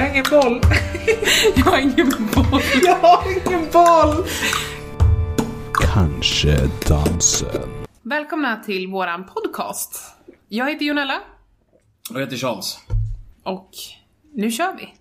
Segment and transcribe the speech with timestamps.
[0.00, 0.60] Jag har ingen boll.
[1.56, 2.60] Jag har ingen boll.
[2.82, 4.26] Jag har ingen boll.
[5.74, 7.68] Kanske dansen.
[8.02, 10.14] Välkomna till våran podcast.
[10.48, 11.20] Jag heter Jonella
[12.10, 12.78] Och jag heter Charles.
[13.42, 13.70] och
[14.34, 14.94] nu kör vi.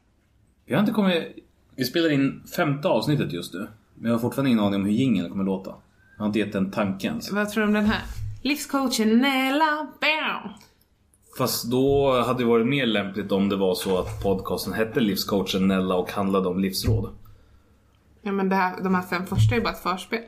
[0.66, 1.36] Vi har inte kommit...
[1.76, 3.68] Vi spelar in femte avsnittet just nu.
[3.96, 5.70] Men jag har fortfarande ingen aning om hur jingeln kommer låta.
[6.18, 7.22] Jag har inte gett den tanken.
[7.32, 8.02] Vad tror du om den här?
[8.42, 10.54] Livscoachen Nella Bam.
[11.40, 15.68] Fast då hade det varit mer lämpligt om det var så att podcasten hette Livscoachen
[15.68, 17.10] Nella och handlade om livsråd.
[18.22, 20.20] Ja men det här, de här fem första är bara ett förspel.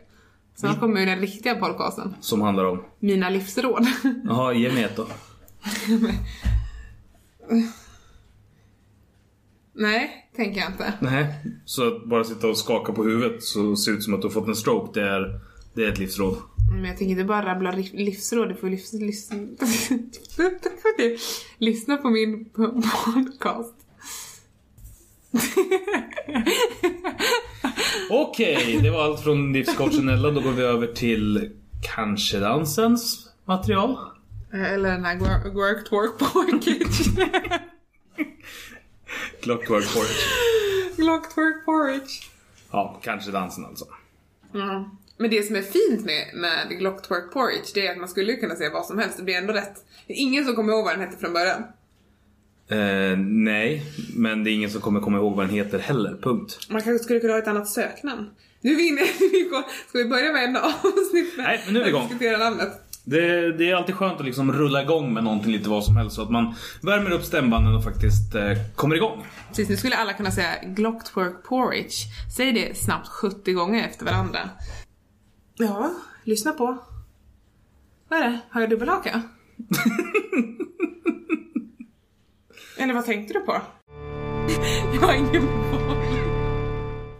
[0.55, 2.15] Sen kommer ju den riktiga podcasten.
[2.19, 2.83] Som handlar om...
[2.99, 3.87] Mina livsråd.
[4.23, 5.07] Jaha, ge mig ett då.
[9.73, 10.93] Nej, tänker jag inte.
[10.99, 11.35] Nej.
[11.65, 14.27] Så att bara sitta och skaka på huvudet så ser det ut som att du
[14.27, 15.39] har fått en stroke, det är,
[15.73, 16.37] det är ett livsråd.
[16.71, 18.93] Men jag tänker inte bara rabbla liv- livsråd, du får livs...
[18.93, 19.29] livs...
[21.57, 23.73] Lyssna på min po- podcast.
[28.09, 30.31] Okej, det var allt från Livscoachen Nella.
[30.31, 31.51] Då går vi över till
[31.95, 33.97] kanske dansens material.
[34.53, 36.85] Eller den här work, work porridge.
[39.41, 40.21] Clockwork Porridge.
[41.35, 42.09] Twerk porridge.
[42.71, 43.85] Ja, kanske dansen alltså.
[44.51, 44.91] Ja.
[45.21, 48.35] Men det som är fint med, med Glock twerk porridge, det är att man skulle
[48.35, 49.75] kunna säga vad som helst, det blir ändå rätt.
[50.07, 51.63] Det är ingen som kommer ihåg vad den hette från början.
[52.67, 53.83] Eh, nej,
[54.15, 56.17] men det är ingen som kommer komma ihåg vad den heter heller.
[56.21, 56.59] Punkt.
[56.69, 58.29] Man kanske skulle kunna ha ett annat söknamn.
[58.61, 59.05] Nu är vi inne,
[59.89, 62.01] ska vi börja med en avsnitt med Nej, men nu är vi igång.
[62.01, 62.69] diskutera namnet?
[63.03, 66.15] Det, det är alltid skönt att liksom rulla igång med någonting lite vad som helst
[66.15, 69.25] så att man värmer upp stämbanden och faktiskt eh, kommer igång.
[69.47, 71.95] Precis, nu skulle alla kunna säga Glock twerk porridge.
[72.37, 74.39] Säg det snabbt 70 gånger efter varandra.
[75.61, 75.91] Ja,
[76.23, 76.77] lyssna på.
[78.09, 78.39] Vad är det?
[78.49, 79.21] Har jag dubbelhaka?
[82.77, 83.51] Eller vad tänkte du på?
[84.93, 85.97] Jag har ingen boll.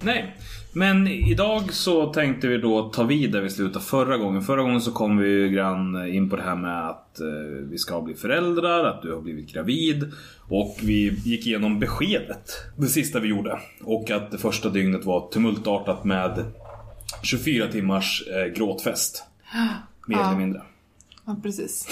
[0.02, 0.38] Nej,
[0.73, 4.42] men idag så tänkte vi då ta vid där vi slutade förra gången.
[4.42, 7.27] Förra gången så kom vi ju grann in på det här med att eh,
[7.70, 10.11] vi ska bli föräldrar, att du har blivit gravid.
[10.49, 13.60] Och vi gick igenom beskedet, det sista vi gjorde.
[13.83, 16.45] Och att det första dygnet var tumultartat med
[17.23, 19.23] 24 timmars eh, gråtfest.
[20.08, 20.27] Mer Ja.
[20.27, 20.61] eller mindre.
[21.26, 21.88] Ja, precis.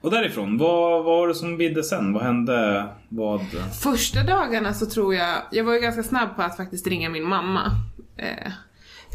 [0.00, 2.12] Och därifrån, vad, vad var det som bidde sen?
[2.12, 2.86] Vad hände?
[3.08, 3.40] Vad...
[3.82, 7.24] Första dagarna så tror jag, jag var ju ganska snabb på att faktiskt ringa min
[7.24, 7.70] mamma.
[8.16, 8.52] Eh,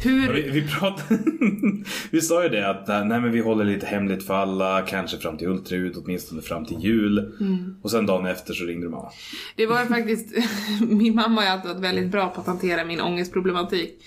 [0.02, 0.32] hur...
[0.32, 1.18] Vi, vi pratade...
[2.10, 5.18] vi sa ju det att eh, nej, men vi håller lite hemligt för alla, kanske
[5.18, 7.18] fram till ultraljud, åtminstone fram till jul.
[7.40, 7.76] Mm.
[7.82, 9.10] Och sen dagen efter så ringde du mamma.
[9.56, 10.28] Det var faktiskt,
[10.88, 14.02] min mamma har alltid varit väldigt bra på att hantera min ångestproblematik.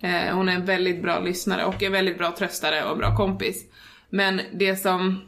[0.00, 3.16] Eh, hon är en väldigt bra lyssnare och en väldigt bra tröstare och en bra
[3.16, 3.64] kompis.
[4.10, 5.20] Men det som,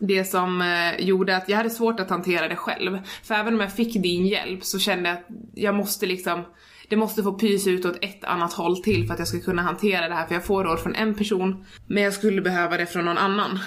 [0.00, 2.98] det som eh, gjorde att jag hade svårt att hantera det själv.
[3.22, 5.24] För även om jag fick din hjälp så kände jag att
[5.54, 6.42] jag måste liksom
[6.88, 9.62] det måste få pysa ut åt ett annat håll till för att jag ska kunna
[9.62, 10.26] hantera det här.
[10.26, 13.58] För jag får råd från en person, men jag skulle behöva det från någon annan.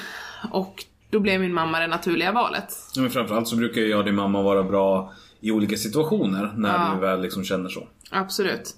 [0.52, 2.68] Och då blev min mamma det naturliga valet.
[2.96, 6.70] Ja, men framförallt så brukar jag och din mamma vara bra i olika situationer när
[6.70, 6.92] Ja.
[6.96, 7.88] du väl liksom känner så.
[8.12, 8.76] Absolut.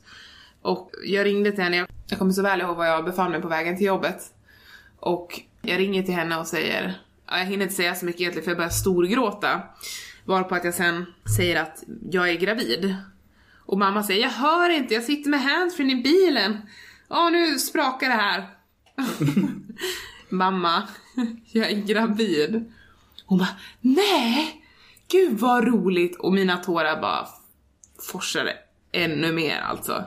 [0.67, 3.47] Och jag ringde till henne, jag- kommer så väl ihåg var jag befann mig på
[3.47, 4.21] vägen till jobbet.
[4.99, 8.51] Och jag ringer till henne och säger, jag hinner inte säga så mycket egentligen för
[8.51, 9.61] jag börjar storgråta.
[10.25, 11.05] Varpå att jag sen
[11.37, 12.95] säger att jag är gravid.
[13.65, 16.61] Och mamma säger, jag hör inte, jag sitter med handsfree i bilen.
[17.09, 18.47] Ja, nu sprakar det här.
[20.29, 20.83] mamma,
[21.51, 22.73] jag är gravid.
[23.25, 24.63] Hon bara, nej!
[25.11, 26.15] Gud vad roligt!
[26.19, 27.27] Och mina tårar bara
[28.11, 28.53] forsade
[28.91, 30.03] ännu mer alltså.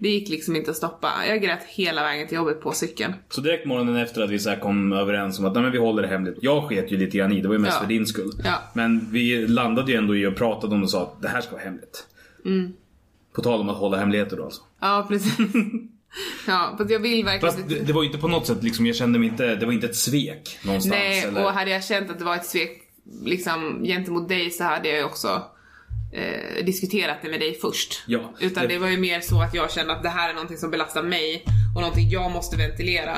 [0.00, 1.12] Det gick liksom inte att stoppa.
[1.28, 3.14] Jag grät hela vägen till jobbet på cykeln.
[3.28, 5.78] Så direkt morgonen efter att vi så här kom överens om att nej, men vi
[5.78, 6.38] håller det hemligt.
[6.40, 7.80] Jag sket ju lite grann i, det var ju mest Ja.
[7.80, 8.32] för din skull.
[8.44, 8.58] Ja.
[8.74, 11.40] Men vi landade ju ändå i och pratade om det och sa att det här
[11.40, 12.06] ska vara hemligt.
[12.44, 12.72] Mm.
[13.32, 14.62] På tal om att hålla hemligheter då alltså.
[14.80, 15.38] Ja, precis.
[16.46, 17.54] ja, för att jag vill verkligen...
[17.54, 19.66] Fast det, det var ju inte på något sätt liksom, jag kände mig inte, det
[19.66, 20.94] var inte ett svek någonstans.
[20.94, 21.44] Nej, eller?
[21.44, 22.82] och hade jag känt att det var ett svek
[23.24, 25.42] liksom gentemot dig så hade jag ju också
[26.12, 28.02] eh, diskuterat det med dig först.
[28.06, 30.56] Ja, Utan det- var ju mer så att jag kände att det här är någonting
[30.58, 33.16] som belastar mig och någonting jag måste ventilera.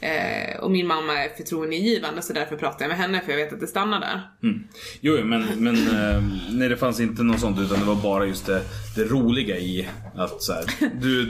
[0.00, 3.52] Eh, och min mamma är förtroendegivande så därför pratar jag med henne för jag vet
[3.52, 4.20] att det stannar där.
[4.42, 4.62] Mm.
[5.00, 8.46] Jo, men, men eh, nej, det fanns inte något sånt utan det var bara just
[8.46, 8.62] det,
[8.96, 10.64] det roliga i att så här,
[11.00, 11.24] du,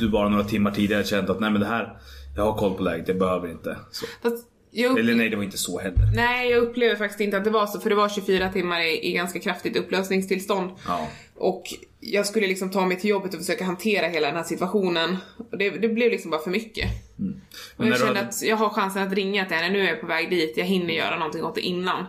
[0.00, 1.96] du, bara några timmar tidigare kände att nej men det här,
[2.36, 3.76] jag har koll på läget, jag behöver inte.
[3.90, 4.06] Så.
[4.22, 6.10] Fast upp- Eller nej, det var inte så heller.
[6.14, 9.08] Nej, jag upplever faktiskt inte att det var så, för det var 24 timmar i,
[9.08, 10.70] i ganska kraftigt upplösningstillstånd.
[10.86, 11.08] Ja.
[11.36, 11.62] Och
[12.00, 15.16] jag skulle liksom ta mig till jobbet och försöka hantera hela den här situationen.
[15.50, 16.84] Och det, det blev liksom bara för mycket.
[17.16, 17.40] Och Mm.
[17.76, 20.00] Men jag kände hade- att jag har chansen att ringa till henne, nu är jag
[20.00, 22.06] på väg dit, jag hinner göra någonting åt det innan.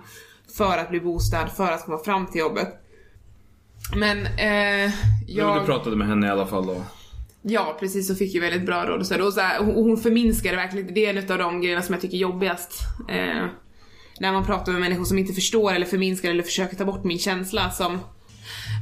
[0.57, 2.67] För att bli boostad, för att komma fram till jobbet.
[3.95, 4.49] Men eh,
[4.85, 4.91] Jag...
[5.27, 5.61] jag...
[5.61, 6.83] Du pratade med henne i alla fall då?
[7.47, 8.09] Ja, precis.
[8.09, 9.25] Och fick ju väldigt bra råd och så.
[9.25, 10.93] Och så här, hon, förminskade verkligen.
[10.93, 12.79] Det är en av de grejerna som jag tycker är jobbigast.
[13.09, 13.45] Eh,
[14.19, 17.19] när man pratar med människor som inte förstår eller förminskar eller försöker ta bort min
[17.19, 17.99] känsla som...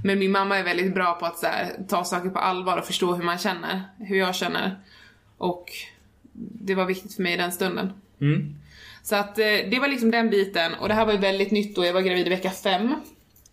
[0.03, 2.85] Men min mamma är väldigt bra på att så här, ta saker på allvar och
[2.85, 3.81] förstå hur man känner.
[3.97, 4.79] Hur jag känner.
[5.37, 5.65] Och
[6.33, 7.91] det var viktigt för mig i den stunden.
[8.21, 8.55] Mm.
[9.03, 10.73] Så att eh, det var liksom den biten.
[10.73, 11.85] Och det här var ju väldigt nytt då.
[11.85, 12.95] Jag var gravid i vecka fem.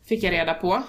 [0.08, 0.82] Fick jag reda på.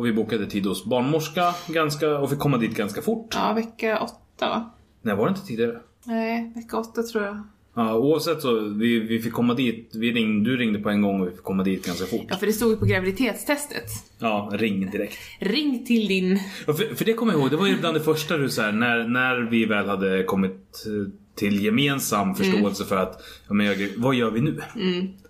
[0.00, 3.34] Och vi bokade tid hos barnmorska ganska, och fick komma dit ganska fort.
[3.34, 4.70] Ja, vecka åtta va?
[5.02, 5.78] Nej, var det inte tidigare?
[6.04, 7.42] Nej, vecka åtta tror jag.
[7.74, 9.90] Ja, oavsett så, vi, vi fick komma dit.
[9.94, 12.26] Vi ringde, du ringde på en gång och vi fick komma dit ganska fort.
[12.28, 13.86] Ja, för det stod ju på graviditetstestet.
[14.18, 15.16] Ja, ring direkt.
[15.38, 16.40] Ring till din...
[16.66, 18.62] Ja, för, för det kommer jag ihåg, det var ju bland det första du så
[18.62, 23.66] här, när, när vi väl hade kommit eh, till gemensam förståelse för att, ja, men
[23.66, 24.60] jag, vad gör vi nu?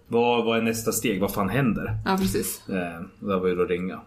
[0.08, 1.20] Vad, vad är nästa steg?
[1.20, 1.99] Vad fan händer?
[2.05, 2.69] Ja, precis.
[2.69, 4.00] Eh, det var ju då ringa.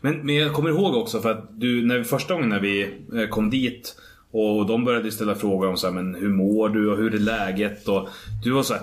[0.00, 2.82] Men, men jag kommer ihåg också för att du, när första gången när vi
[3.14, 3.96] eh, kom dit
[4.30, 7.18] och de började ställa frågor om så här, men hur mår du och hur är
[7.18, 7.88] läget?
[7.88, 8.08] Och
[8.44, 8.82] du var så här,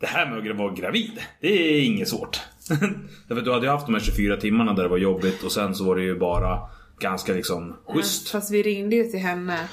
[0.00, 2.40] det här med att vara gravid, det är inget svårt.
[3.28, 5.74] Därför du hade ju haft de här 24 timmarna där det var jobbigt och sen
[5.74, 6.58] så var det ju bara
[6.98, 8.30] ganska liksom schysst.
[8.30, 9.68] Fast vi ringde ju till henne.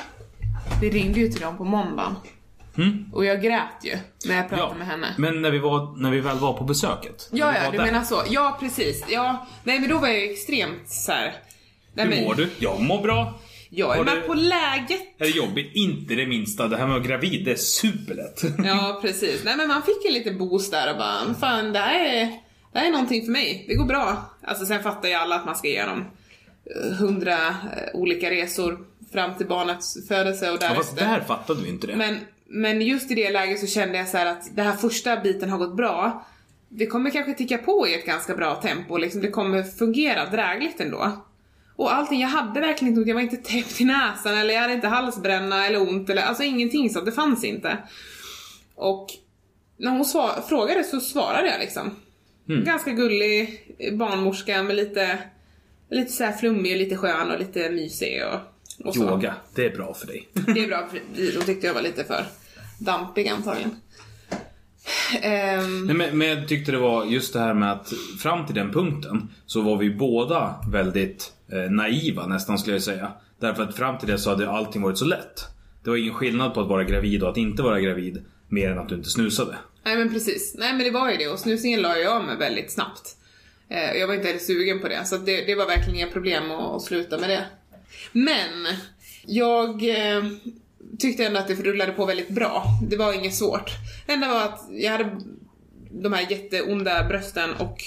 [0.81, 2.16] Vi ringde ju till dem på måndagen.
[2.78, 3.06] Mm.
[3.14, 5.08] Och jag grät ju när jag pratade Ja, med henne.
[5.18, 7.30] men när vi, var, när vi väl var på besöket.
[7.32, 7.86] Ja, ja, du där.
[7.86, 8.24] menar så.
[8.30, 9.04] Ja, precis.
[9.10, 11.34] Ja, nej men då var jag ju extremt så här.
[11.94, 12.50] Nej, Hur men, mår du?
[12.60, 13.40] Jag mår bra.
[13.70, 15.02] Jag är med på läget.
[15.18, 15.72] Är det jobbigt?
[15.76, 16.68] Inte det minsta.
[16.68, 18.42] Det här med att vara gravid, det är superlätt.
[18.66, 19.42] Ja, precis.
[19.46, 22.26] Nej men man fick en liten boost där och bara, fan det här är,
[22.74, 23.66] det här är någonting för mig.
[23.68, 24.32] Det går bra.
[24.44, 26.00] Alltså sen fattar ju alla att man ska igenom
[26.76, 27.54] eh, hundra eh,
[27.94, 28.80] olika resor
[29.14, 31.20] fram till barnets födelse och Ja, fast därefter.
[31.20, 31.96] där fattade vi inte det.
[31.96, 35.18] Men, men just i det läget så kände jag så här att det här första
[35.18, 36.26] biten har gått bra.
[36.70, 40.80] Det kommer kanske ticka på i ett ganska bra tempo, liksom det kommer fungera drägligt
[40.80, 41.12] ändå.
[41.76, 44.62] Och allting, jag hade verkligen inte ont, jag var inte täppt i näsan eller jag
[44.62, 47.78] hade inte halsbränna eller ont eller alltså ingenting sånt, det fanns inte.
[48.76, 49.08] Och
[49.78, 51.92] när hon svar- frågade så svarade jag liksom.
[52.64, 53.62] Ganska gullig
[53.94, 55.18] barnmorska med lite,
[55.90, 58.40] lite så här flummig och lite skön och lite mysig och,
[58.84, 59.04] och så.
[59.04, 60.28] Yoga, det är bra för dig.
[60.34, 61.00] Det är bra, för
[61.36, 62.26] då tyckte jag var lite för
[62.80, 63.76] dampig antagligen.
[65.22, 68.56] Ehm, Nej, men, men jag tyckte det var just det här med att fram till
[68.56, 73.12] den punkten så var vi båda väldigt eh, naiva nästan skulle jag säga.
[73.40, 75.46] Därför att fram till det så hade allting varit så lätt.
[75.84, 78.26] Det var ingen skillnad på att vara gravid och att inte vara gravid.
[78.50, 79.56] Mer än att du inte snusade.
[79.84, 82.38] nej men precis, nej men det var ju det och snusningen la jag av med
[82.38, 83.16] väldigt snabbt.
[83.70, 86.52] Eh, jag var inte heller sugen på det, så det, det var verkligen inga problem
[86.52, 87.46] att, att sluta med det.
[88.12, 88.68] Men,
[89.25, 90.24] jag eh,
[91.00, 92.63] tyckte ändå att det rullade på väldigt bra.
[92.89, 93.72] Det var inget svårt.
[94.06, 95.18] Det enda var att jag hade
[95.92, 97.84] de här jätteonda brösten och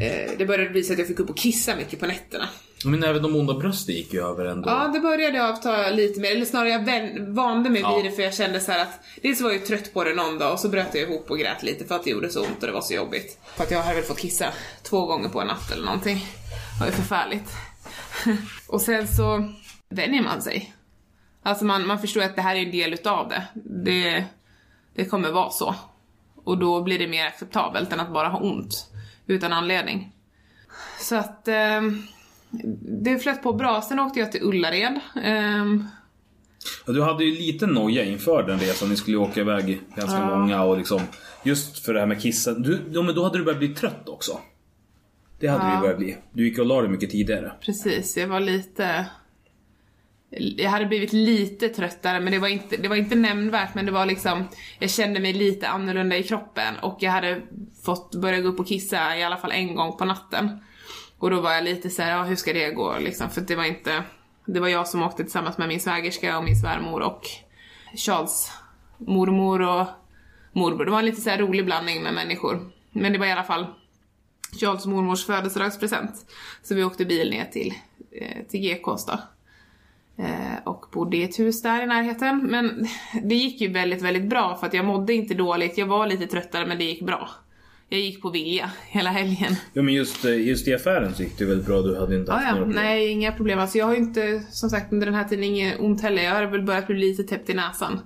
[0.00, 2.48] eh, det började bli så att jag fick upp och kissa mycket på nätterna.
[2.84, 4.68] Men även de onda brösten gick ju över ändå.
[4.70, 7.96] Ja, det började avta lite mer, eller snarare jag vän, vande mig Ja.
[7.96, 10.14] vid det för jag kände så här att dels var jag ju trött på det
[10.14, 12.40] någon dag och så bröt jag ihop och grät lite för att det gjorde så
[12.40, 13.38] ont och det var så jobbigt.
[13.56, 14.46] För att jag hade väl fått kissa
[14.82, 16.16] två gånger på en natt eller någonting.
[16.16, 17.50] Det var ju förfärligt.
[18.68, 19.48] och sen så
[19.88, 20.74] vänjer man sig.
[21.42, 23.44] Alltså man, man förstår att det här är en del utav det.
[23.54, 24.24] det.
[24.94, 25.74] Det kommer vara så.
[26.44, 28.86] Och då blir det mer acceptabelt än att bara ha ont
[29.26, 30.12] utan anledning.
[31.00, 32.02] Så att ehm,
[33.02, 33.82] det flöt på bra.
[33.82, 35.00] Sen åkte jag till Ullared.
[36.86, 38.88] Ja, Du hade ju lite noja inför den resan.
[38.88, 40.36] Ni skulle ju åka iväg ganska Ja.
[40.38, 41.00] många och liksom
[41.42, 42.62] Just för det här med kissen.
[42.62, 44.40] Du, ja, men då hade du börjat bli trött också.
[45.40, 45.68] Det hade Ja.
[45.70, 46.16] du ju börjat bli.
[46.32, 47.52] Du gick och la dig mycket tidigare.
[47.60, 49.06] precis, jag var lite...
[50.56, 53.92] Jag hade blivit lite tröttare men det var, inte, det var inte nämnvärt men det
[53.92, 54.44] var liksom
[54.78, 57.40] Jag kände mig lite annorlunda i kroppen och jag hade
[57.84, 60.58] fått börja gå upp och kissa i alla fall en gång på natten.
[61.18, 63.30] Och då var jag lite såhär, ja hur ska det gå liksom?
[63.30, 64.02] För det var inte
[64.46, 67.22] Det var jag som åkte tillsammans med min svägerska och min svärmor och
[67.96, 68.52] Charles
[68.98, 69.86] mormor och
[70.52, 70.84] morbror.
[70.84, 72.70] Det var en lite så här rolig blandning med människor.
[72.92, 73.66] Men det var i alla fall
[74.60, 76.26] Charles mormors födelsedagspresent.
[76.62, 77.74] Så vi åkte bil ner till,
[78.20, 79.18] eh, till GKs då.
[80.24, 82.46] Eh, och bodde i ett hus där i närheten.
[82.50, 82.86] Men
[83.22, 85.78] det gick ju väldigt, väldigt bra för att jag mådde inte dåligt.
[85.78, 87.28] Jag var lite tröttare men det gick bra.
[87.88, 89.56] Jag gick på vilja hela helgen.
[89.72, 91.82] Ja men just, eh, just i affären så gick det väldigt bra.
[91.82, 92.54] Du hade inte haft Ja, ja.
[92.54, 92.84] några problem.
[92.84, 93.58] Nej, inga problem.
[93.58, 96.22] Alltså jag har ju inte, som sagt, under den här tiden inget ont heller.
[96.22, 98.00] Jag har väl börjat bli lite täppt i näsan.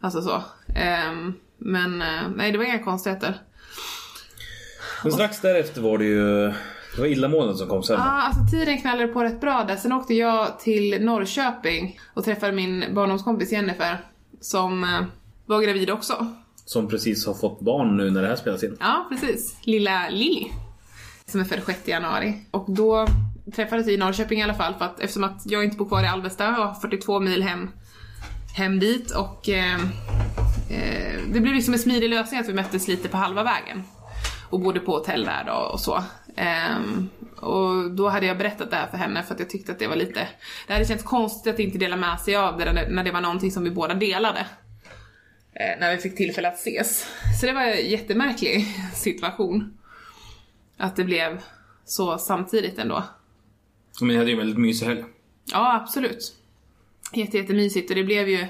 [0.00, 0.42] Alltså så.
[0.76, 1.98] Ehm, men
[2.36, 3.34] nej, det var inga konstigheter.
[5.02, 6.52] Men strax därefter var det ju...
[6.94, 7.96] Det var illamåendet som kom sen.
[7.98, 9.76] Ja, alltså tiden knallade på rätt bra där.
[9.76, 14.04] Sen åkte jag till Norrköping och träffade min barndomskompis Jennifer
[14.40, 15.00] som eh,
[15.46, 16.26] var gravid också.
[16.64, 18.76] Som precis har fått barn nu när det här spelas in.
[18.80, 19.56] Ja, precis.
[19.62, 20.46] Lilla Lilly.
[21.26, 22.34] som är född 6 januari.
[22.50, 23.06] Och då
[23.54, 26.04] träffades vi i Norrköping i alla fall för att eftersom att jag inte bor kvar
[26.04, 27.70] i Alvesta och har 42 mil hem,
[28.56, 29.74] hem dit och eh,
[30.70, 33.82] eh, det blev liksom en smidig lösning att vi möttes lite på halva vägen.
[34.50, 36.02] Och bodde på hotell där då och så.
[36.36, 39.78] Ehm, och då hade jag berättat det här för henne för att jag tyckte att
[39.78, 40.28] det var lite...
[40.66, 43.50] Det hade känts konstigt att inte dela med sig av det när det var någonting
[43.50, 44.46] som vi båda delade.
[45.52, 47.06] Eh, när vi fick tillfälle att ses.
[47.40, 49.78] Så det var en jättemärklig situation.
[50.76, 51.40] Att det blev
[51.84, 53.04] så samtidigt ändå.
[54.00, 55.04] Men ni hade ju en väldigt mysig helg.
[55.52, 56.34] Ja, absolut.
[57.12, 58.46] Jätte, jättemysigt och det blev ju...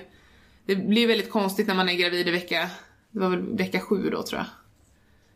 [0.66, 2.70] Det blir väldigt konstigt när man är gravid i vecka...
[3.10, 4.46] Det var väl vecka sju då tror jag.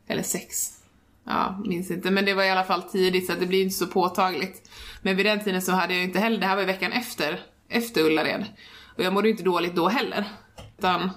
[0.06, 0.82] Eller sex.
[1.24, 2.10] Ja, minns inte.
[2.10, 4.70] Men det var i alla fall tidigt så att det blir inte så påtagligt.
[5.02, 6.38] Men vid den tiden så hade jag inte heller...
[6.38, 7.40] Det här var ju veckan efter.
[7.68, 8.44] Efter Ullared.
[8.96, 10.24] Och jag mådde inte dåligt då heller.
[10.78, 11.10] Utan...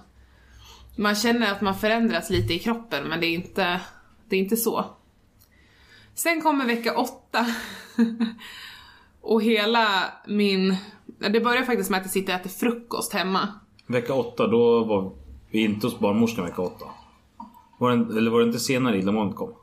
[0.98, 3.82] Man känner att man förändras lite i kroppen men det är inte...
[4.30, 4.86] Det är inte så.
[6.14, 7.46] Sen kommer vecka åtta.
[9.22, 9.88] och hela
[10.28, 10.76] min...
[11.20, 13.50] Det börjar faktiskt med att jag sitter och äter frukost hemma.
[13.88, 15.12] Vecka åtta, då var
[15.50, 16.86] vi inte hos barnmorskan vecka åtta.
[17.78, 19.54] Var det, eller var det inte senare illamåendet kom?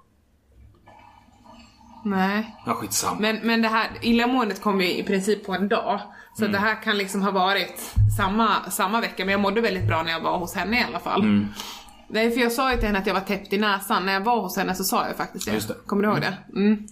[2.04, 2.57] Nej.
[2.66, 3.21] Ja, skitsamma.
[3.21, 6.00] Men, men det här illamåendet kom ju i princip på en dag.
[6.38, 9.25] Så det här kan liksom ha varit samma, samma vecka.
[9.25, 11.47] Men jag mådde väldigt bra när jag var hos henne i alla fall.
[12.09, 14.07] Nej, för jag sa ju till henne att jag var täppt i näsan.
[14.07, 15.54] När jag var hos henne så sa jag faktiskt det.
[15.54, 15.75] Just det.
[15.87, 16.37] Kommer du ihåg det?
[16.52, 16.87] Mm.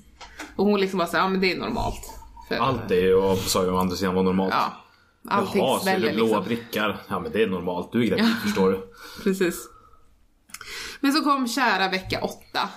[0.57, 2.21] Och hon liksom bara såhär, ja men det är normalt.
[2.49, 4.55] För, Allt är ju, sa ju å andra sidan var normalt.
[4.55, 4.73] Ja.
[5.29, 6.45] Allting Jaha, så är det blåa liksom.
[6.45, 7.01] prickar.
[7.09, 8.93] Ja men det är normalt, du är gravid förstår du.
[9.25, 9.69] Precis.
[11.01, 12.69] Men så kom kära vecka åtta.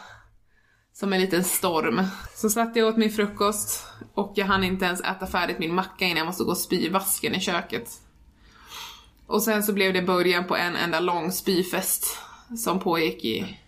[0.94, 2.04] Som en liten storm.
[2.36, 6.06] Så satt jag åt min frukost och jag hann inte ens äta färdigt min macka
[6.06, 7.90] innan jag måste gå och spy i vasken i köket.
[9.28, 12.18] Och sen så blev det början på en enda lång spyfest
[12.58, 13.60] som pågick i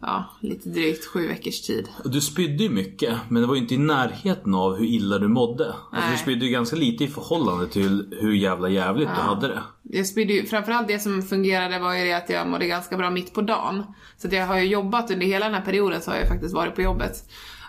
[0.00, 1.88] ja, lite drygt sju veckors tid.
[2.04, 5.18] Och Du spydde ju mycket, men det var ju inte i närheten av hur illa
[5.18, 5.74] du mådde.
[5.92, 9.62] Alltså, du spydde ju ganska lite i förhållande till hur jävla jävligt du hade det.
[9.82, 13.10] Jag spydde ju, framförallt det som fungerade var ju det att jag mådde ganska bra
[13.10, 13.82] mitt på dagen.
[14.16, 16.74] Så jag har ju jobbat under hela den här perioden så har jag faktiskt varit
[16.74, 17.12] på jobbet.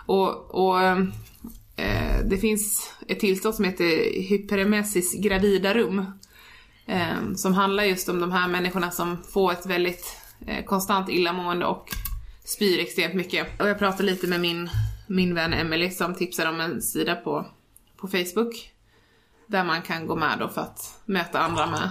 [0.06, 0.98] Och, och eh,
[2.24, 5.98] det finns ett tillstånd som heter hyperemesis gravidarum.
[6.86, 10.16] Eh, som handlar just om de här människorna som får ett väldigt
[10.46, 11.90] eh, konstant illamående och
[12.48, 13.60] spyr extremt mycket.
[13.60, 14.70] Och jag pratade lite med min,
[15.06, 17.46] min vän Emily som tipsade om en sida på,
[17.96, 18.72] på Facebook.
[19.46, 21.90] Där man kan gå med då för att möta andra med,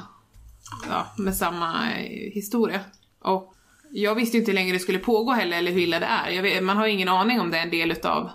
[0.90, 2.80] ja, med samma eh, historia.
[3.20, 3.54] Och
[3.92, 6.30] jag visste inte hur länge det skulle pågå heller eller hur illa det är.
[6.30, 8.30] Jag vet, man har ingen aning om det är en del utav,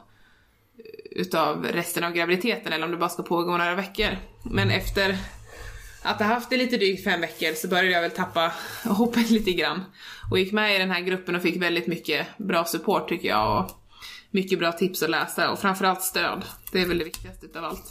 [1.11, 4.17] utav resten av graviditeten eller om det bara ska pågå några veckor.
[4.45, 5.19] Men efter
[6.03, 8.53] att ha haft det lite drygt fem veckor så började jag väl tappa
[8.85, 9.85] hoppet lite grann.
[10.31, 13.59] Och gick med i den här gruppen och fick väldigt mycket bra support tycker jag.
[13.59, 13.71] Och
[14.31, 16.45] mycket bra tips att läsa och framförallt stöd.
[16.73, 17.91] Det är väl det viktigaste utav allt.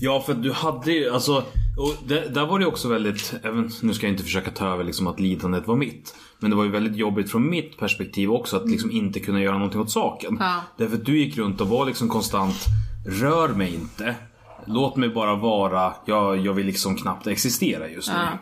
[0.00, 1.44] Ja, för du hade ju alltså...
[1.78, 3.34] Och det, där var det också väldigt...
[3.42, 6.14] Även, nu ska jag inte försöka ta över liksom att lidandet var mitt.
[6.38, 9.54] Men det var ju väldigt jobbigt från mitt perspektiv också att liksom inte kunna göra
[9.54, 10.36] någonting åt saken.
[10.40, 10.62] Ja.
[10.78, 12.66] Därför att du gick runt och var liksom konstant
[13.06, 14.16] Rör mig inte.
[14.66, 15.94] Låt mig bara vara.
[16.04, 18.14] Jag, jag vill liksom knappt existera just nu.
[18.14, 18.38] Ja.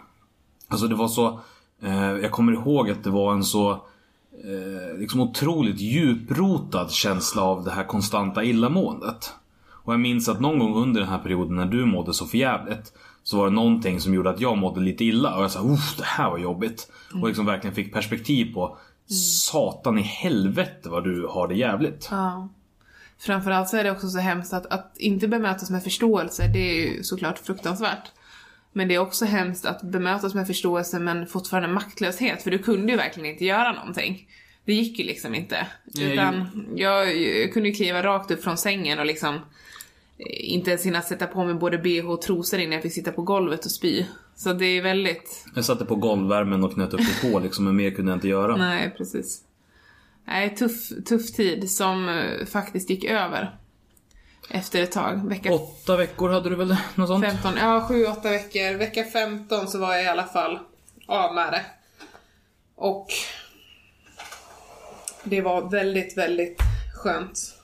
[0.69, 1.41] Alltså det var så...
[1.83, 3.71] Eh, jag kommer ihåg att det var en så...
[4.45, 9.33] Eh, liksom otroligt djuprotad känsla av det här konstanta illamåendet.
[9.73, 12.93] Och jag minns att någon gång under den här perioden när du mådde så förjävligt
[13.23, 15.97] så var det någonting som gjorde att jag mådde lite illa och jag sa uff
[15.97, 16.93] det här var jobbigt.
[17.23, 18.77] Och liksom verkligen fick perspektiv på
[19.51, 22.09] Satan i helvete vad du har det jävligt.
[22.11, 22.49] Ja.
[23.21, 26.75] Framförallt så är det också så hemskt att, att inte bemötas med förståelse, det är
[26.75, 28.11] ju såklart fruktansvärt.
[28.73, 32.93] Men det är också hemskt att bemötas med förståelse men fortfarande maktlöshet, för du kunde
[32.93, 34.29] ju verkligen inte göra någonting.
[34.65, 35.67] Det gick ju liksom inte.
[36.01, 39.41] Utan jag, jag kunde ju kliva rakt upp från sängen och liksom eh,
[40.55, 43.23] inte ens hinna sätta på mig både bh och trosor innan jag fick sitta på
[43.23, 44.05] golvet och spy.
[44.37, 45.45] Så det är väldigt...
[45.55, 48.29] Jag satte på golvvärmen och knöt upp det på liksom men mer kunde jag inte
[48.29, 48.57] göra.
[48.57, 49.43] Nej, precis.
[50.25, 53.57] Nej, tuff, tuff tid som eh, faktiskt gick över.
[54.51, 55.29] Efter ett tag.
[55.29, 57.25] Vecka Åtta veckor hade du väl något sånt?
[57.25, 58.79] 15, ja 7-8 veckor.
[58.79, 60.59] Vecka 15 så var jag i alla fall
[61.07, 61.65] av med det.
[62.75, 63.07] Och
[65.25, 66.63] det var väldigt, väldigt
[66.95, 67.57] skönt.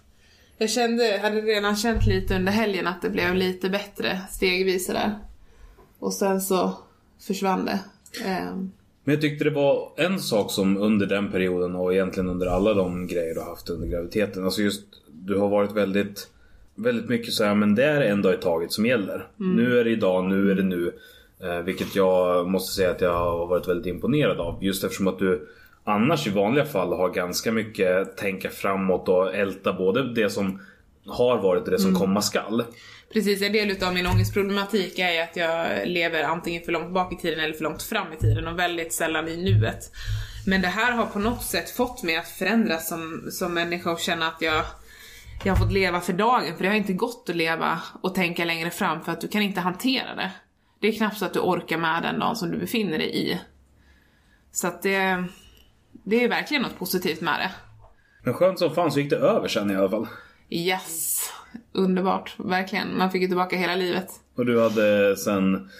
[0.58, 5.18] Jag kände, hade redan känt lite under helgen att det blev lite bättre stegvis där.
[5.98, 6.78] Och sen så
[7.26, 7.78] försvann det.
[8.24, 8.72] Ehm,
[9.06, 12.74] Men jag tyckte det var en sak som under den perioden och egentligen under alla
[12.74, 14.44] de grejer du har haft under graviditeten.
[14.44, 16.28] Alltså just, du har varit väldigt,
[16.74, 19.26] väldigt mycket så här, men det är en dag i taget som gäller.
[19.36, 20.92] Nu är det idag, nu är det nu.
[21.40, 24.64] Eh, vilket jag måste säga att jag har varit väldigt imponerad av.
[24.64, 25.48] Just eftersom att du
[25.84, 30.60] annars i vanliga fall har ganska mycket tänka framåt och älta både det som
[31.06, 32.62] har varit och det som komma skall.
[33.12, 37.12] Precis, en del utav min ångestproblematik är ju att jag lever antingen för långt bak
[37.12, 39.90] i tiden eller för långt fram i tiden och väldigt sällan i nuet.
[40.46, 44.00] Men det här har på något sätt fått mig att förändras som, som människa och
[44.00, 44.64] känna att jag,
[45.44, 46.56] jag har fått leva för dagen.
[46.56, 49.42] För det har inte gått att leva och tänka längre fram för att du kan
[49.42, 50.32] inte hantera det.
[50.80, 53.40] Det är knappt så att du orkar med den dagen som du befinner dig i.
[54.52, 55.24] Så att det,
[55.92, 57.50] det är verkligen något positivt med det.
[58.24, 60.06] Men skönt som fan så gick det över sen i alla fall.
[60.50, 61.20] Yes!
[61.72, 62.98] Underbart, verkligen.
[62.98, 64.08] Man fick ju tillbaka hela livet.
[64.36, 65.70] Och du hade sen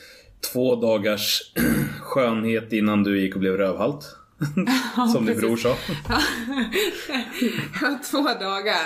[0.53, 1.53] två dagars
[2.01, 4.17] skönhet innan du gick och blev rövhalt.
[5.13, 5.41] Som din precis.
[5.41, 5.77] bror sa.
[8.11, 8.79] Två dagar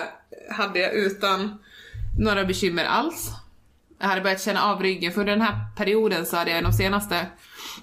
[0.51, 1.59] hade jag utan
[2.19, 3.31] några bekymmer alls.
[3.99, 6.73] Jag hade börjat känna av ryggen, för under den här perioden så hade jag de
[6.73, 7.27] senaste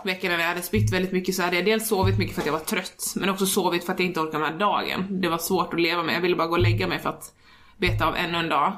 [0.04, 2.46] veckorna när jag hade spytt väldigt mycket så hade jag dels sovit mycket för att
[2.46, 5.22] jag var trött, men också sovit för att jag inte orkade med dagen.
[5.22, 7.34] Det var svårt att leva med, jag ville bara gå och lägga mig för att
[7.78, 8.74] beta av ännu en dag.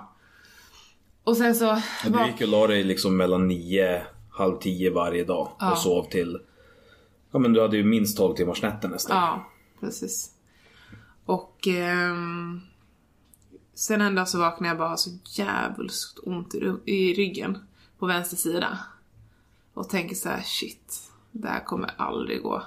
[1.23, 1.71] Och sen så...
[1.73, 5.71] Och Du var- gick och la dig liksom mellan nio, halv tio varje dag Ja.
[5.71, 6.39] och sov till...
[7.31, 9.17] Ja men du hade ju minst 12 timmars nätter nästan.
[9.17, 10.31] Ja, precis.
[11.25, 12.61] Och ehm,
[13.73, 17.57] sen en dag så vaknade jag bara så djävulskt ont i, i ryggen
[17.99, 18.79] på vänster sida.
[19.73, 22.63] Och tänker så här: shit, det här kommer aldrig gå.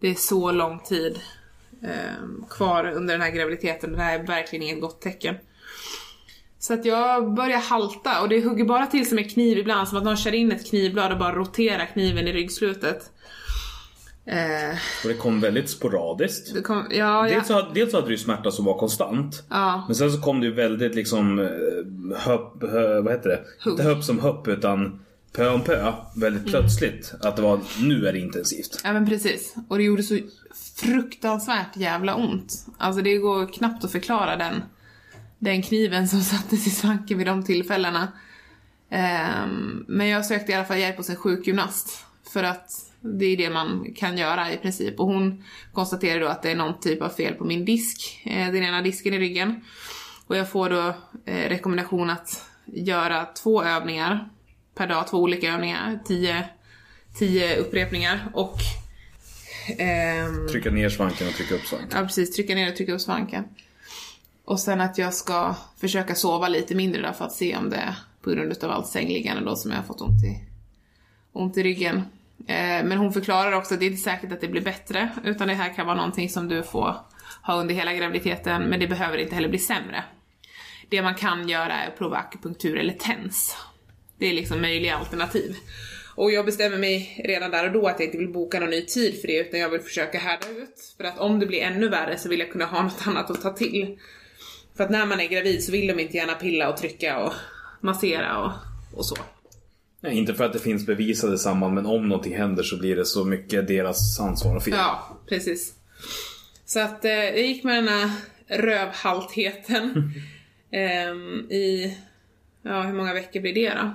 [0.00, 1.20] Det är så lång tid
[2.50, 3.92] kvar under den här graviditeten.
[3.92, 5.34] Det här är verkligen inget gott tecken.
[6.58, 9.98] Så att jag börjar halta och det hugger bara till som en kniv ibland, som
[9.98, 13.10] att någon kör in ett knivblad och bara roterar kniven i ryggslutet.
[14.26, 14.70] Eh,
[15.04, 16.54] Och det kom väldigt sporadiskt.
[16.54, 19.42] det kom, ja, Dels, så, dels så hade du smärta som var konstant.
[19.50, 23.40] ja, Men sen så kom det ju väldigt liksom eh, höpp, hö, vad heter det?
[23.64, 23.72] Hugg.
[23.72, 25.00] Inte höpp som höpp utan
[25.32, 25.92] pö om pö.
[26.16, 26.50] Väldigt Mm.
[26.50, 27.12] plötsligt.
[27.20, 28.80] Att det var, nu är det intensivt.
[28.84, 29.54] ja men precis.
[29.68, 30.18] Och det gjorde så
[30.80, 32.66] fruktansvärt jävla ont.
[32.78, 34.62] Alltså det går knappt att förklara den,
[35.38, 38.12] den kniven som sattes i svanken vid de tillfällena.
[38.90, 42.06] Um, men jag sökte i alla fall hjälp hos en sjukgymnast.
[42.32, 45.00] För att det är det man kan göra i princip.
[45.00, 48.52] Och hon konstaterade då att det är någon typ av fel på min disk, eh,
[48.52, 49.64] den ena disken i ryggen.
[50.26, 54.28] Och jag får då eh, rekommendation att göra två övningar
[54.74, 56.48] per dag, två olika övningar, tio,
[57.18, 58.56] tio upprepningar och
[59.78, 61.98] ehm, Trycka ner svanken och trycka upp svanken.
[61.98, 63.44] Ja precis, trycka ner och trycka upp svanken.
[64.44, 67.76] Och sen att jag ska försöka sova lite mindre där för att se om det
[67.76, 70.44] är på grund av allt sängliggande då som jag har fått ont i,
[71.32, 71.96] ont i ryggen.
[72.46, 75.48] Eh, men hon förklarar också att det är inte säkert att det blir bättre, utan
[75.48, 76.96] det här kan vara någonting som du får
[77.42, 80.04] ha under hela graviditeten, men det behöver inte heller bli sämre.
[80.88, 83.56] Det man kan göra är att prova akupunktur eller TENS.
[84.18, 85.56] Det är liksom möjliga alternativ.
[86.14, 88.86] Och jag bestämmer mig redan där och då att jag inte vill boka någon ny
[88.86, 90.94] tid för det utan jag vill försöka härda ut.
[90.96, 93.42] För att om det blir ännu värre så vill jag kunna ha något annat att
[93.42, 93.98] ta till.
[94.76, 97.32] För att när man är gravid så vill de inte gärna pilla och trycka och
[97.80, 98.52] massera och,
[98.98, 99.16] och så.
[100.00, 103.04] Nej, inte för att det finns bevisade samband men om någonting händer så blir det
[103.04, 104.74] så mycket deras ansvar och fel.
[104.76, 105.74] Ja, precis.
[106.64, 108.10] Så att eh, jag gick med den här
[108.46, 110.12] rövhaltheten
[110.72, 111.96] ehm, i,
[112.62, 113.94] ja hur många veckor blir det då?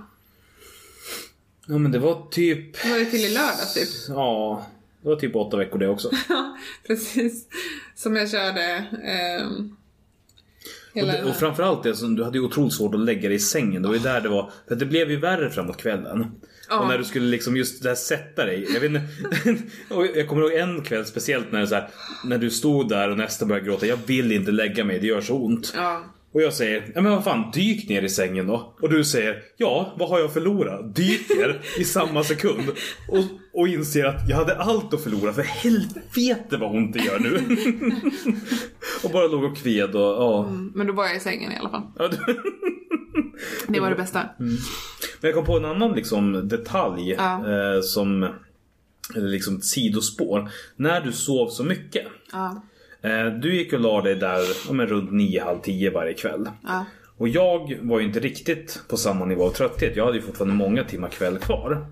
[1.67, 2.83] Ja men det var typ...
[2.83, 3.89] Det var det till i lördags typ.
[4.09, 4.65] Ja,
[5.01, 6.09] det var typ åtta veckor det också.
[6.29, 7.47] Ja, precis.
[7.95, 8.61] Som jag körde
[9.03, 9.75] ehm,
[10.95, 13.39] Och, det, och framförallt det som du hade ju otroligt svårt att lägga dig i
[13.39, 13.81] sängen.
[13.81, 14.51] Det var ju där det var.
[14.67, 16.31] För det blev ju värre framåt kvällen.
[16.69, 16.79] Ja.
[16.79, 18.67] Och när du skulle liksom just där sätta dig.
[18.73, 19.03] Jag vet inte.
[20.19, 21.89] jag kommer ihåg en kväll speciellt när det så här,
[22.25, 23.85] När du stod där och nästan började gråta.
[23.85, 25.73] Jag vill inte lägga mig, det gör så ont.
[25.75, 26.03] Ja,
[26.35, 28.75] Och jag säger, ja men vad fan, dyk ner i sängen då.
[28.81, 30.95] Och du säger, ja, vad har jag förlorat?
[30.95, 32.69] Dyker i samma sekund.
[33.09, 37.19] Och, och inser att jag hade allt att förlora, för helvete vad ont det gör
[37.19, 37.35] nu.
[39.03, 40.49] och bara låg och kved och, ja.
[40.73, 41.83] men då var jag i sängen i alla fall.
[43.67, 44.29] Det var det bästa.
[44.37, 44.57] Men
[45.21, 47.33] jag kom på en annan liksom detalj Ja.
[47.35, 48.23] eh, som,
[49.15, 50.49] eller liksom sidospår.
[50.75, 52.07] När du sov så mycket.
[52.31, 52.61] Ja,
[53.41, 56.49] du gick och la dig där om en runt 9, halv 10 varje kväll.
[56.63, 56.85] ja,
[57.17, 59.95] Och jag var ju inte riktigt på samma nivå av trötthet.
[59.95, 61.87] Jag hade ju fortfarande många timmar kväll kvar.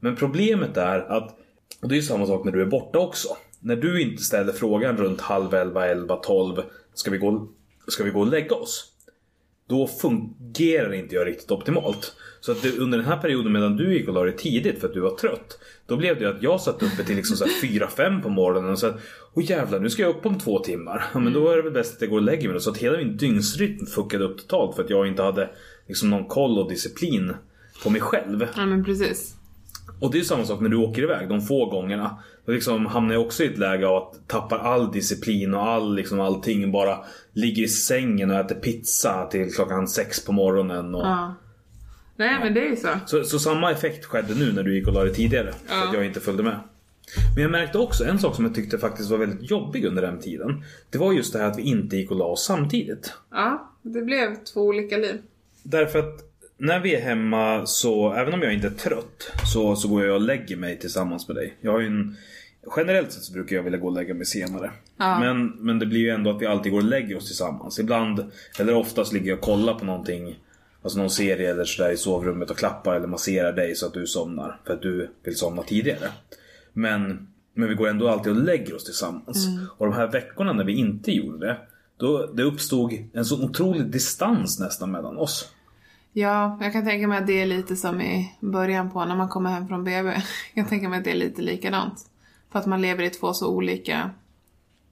[0.00, 1.36] Men problemet är att,
[1.82, 3.28] och det är ju samma sak när du är borta också.
[3.60, 6.62] När du inte ställer frågan runt halv 11, 11, 12.
[6.94, 7.48] Ska vi gå,
[7.88, 8.92] ska vi gå och lägga oss?
[9.68, 12.16] Då fungerar inte jag riktigt optimalt.
[12.40, 14.88] Så att det, under den här perioden medan du gick och la dig tidigt för
[14.88, 15.58] att du var trött.
[15.86, 18.78] Då blev det att jag satt uppe till liksom så här 4-5 på morgonen och
[18.78, 19.00] sa att
[19.34, 21.04] Åh jävlar, nu ska jag upp om två timmar.
[21.14, 22.60] Ja men då är det väl bäst att jag går och lägger mig.
[22.60, 25.50] Så att hela min dygnsrytm fuckade upp totalt för att jag inte hade
[25.88, 27.34] liksom någon koll och disciplin
[27.82, 28.46] på mig själv.
[28.56, 29.36] ja men precis.
[30.00, 32.18] Och det är samma sak när du åker iväg de få gångerna.
[32.46, 35.94] Då liksom hamnar jag också i ett läge av att tappa all disciplin och all,
[35.94, 36.72] liksom allting.
[36.72, 36.98] Bara
[37.32, 40.94] ligger i sängen och äter pizza till klockan sex på morgonen.
[40.94, 41.02] Och...
[41.06, 41.34] Ja.
[42.16, 42.88] Nej men det är ju så.
[43.06, 45.52] Så, så samma effekt skedde nu när du gick och la dig tidigare.
[45.66, 45.88] För Ja.
[45.88, 46.58] att jag inte följde med.
[47.34, 50.20] Men jag märkte också en sak som jag tyckte faktiskt var väldigt jobbig under den
[50.20, 50.64] tiden.
[50.90, 53.12] Det var just det här att vi inte gick och la oss samtidigt.
[53.30, 55.18] Ja, det blev två olika liv.
[55.62, 56.25] Därför att
[56.58, 60.14] när vi är hemma så, även om jag inte är trött, så, så går jag
[60.14, 61.54] och lägger mig tillsammans med dig.
[61.60, 62.16] Jag har ju en,
[62.76, 64.70] generellt sett så brukar jag vilja gå och lägga mig senare.
[64.96, 65.20] Ja.
[65.20, 67.78] Men, men det blir ju ändå att vi alltid går och lägger oss tillsammans.
[67.78, 68.24] Ibland,
[68.58, 70.38] eller oftast ligger jag och kollar på någonting,
[70.82, 74.06] alltså någon serie eller sådär i sovrummet och klappar eller masserar dig så att du
[74.06, 74.60] somnar.
[74.66, 76.08] För att du vill somna tidigare.
[76.72, 79.46] Men, men vi går ändå alltid och lägger oss tillsammans.
[79.78, 81.56] Och de här veckorna när vi inte gjorde det,
[81.96, 85.52] då det uppstod en så otrolig distans nästan mellan oss.
[86.18, 89.28] Ja, jag kan tänka mig att det är lite som i början på när man
[89.28, 90.08] kommer hem från BB.
[90.54, 91.98] Jag kan tänka mig att det är lite likadant.
[92.52, 94.10] För att man lever i två så olika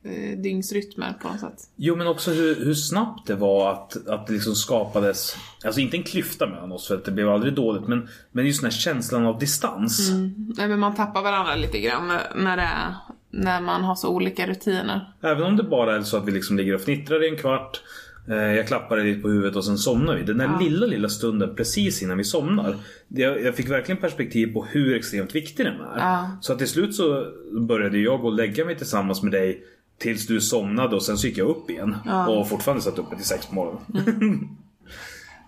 [0.02, 1.70] eh, dygnsrytmer på något sätt.
[1.76, 5.96] Jo men också hur, hur snabbt det var att, att det liksom skapades, alltså inte
[5.96, 8.78] en klyfta mellan oss för att det blev aldrig dåligt men, men just den här
[8.78, 10.10] känslan av distans.
[10.56, 12.94] Nej men man tappar varandra lite grann när det är,
[13.30, 15.12] när man har så olika rutiner.
[15.22, 17.80] Även om det bara är så att vi liksom ligger och fnittrar i en kvart,
[18.26, 20.22] jag klappar dig lite på huvudet och sen somnar vi.
[20.22, 22.76] Den där lilla lilla stunden precis innan vi somnar.
[23.08, 25.98] Jag, jag fick verkligen perspektiv på hur extremt viktig den är.
[25.98, 26.30] Ja.
[26.40, 27.26] Så att till slut så
[27.68, 29.64] började jag gå och lägga mig tillsammans med dig
[29.98, 31.96] Tills du somnade och sen så gick jag upp igen.
[32.28, 33.80] Och fortfarande satt uppe till sex på morgonen.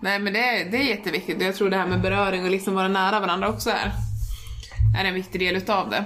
[0.00, 2.74] Nej men det är, det är jätteviktigt jag tror det här med beröring och liksom
[2.74, 3.92] vara nära varandra också är,
[5.00, 6.04] är en viktig del utav det.